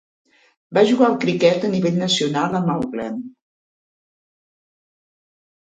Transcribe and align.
Va 0.77 0.83
jugar 0.91 1.05
al 1.09 1.17
cricket 1.25 1.67
a 1.69 1.71
nivell 1.75 2.01
nacional 2.05 2.59
amb 2.61 2.75
Auckland. 2.77 3.29